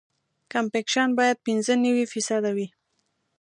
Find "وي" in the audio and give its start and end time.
2.55-2.67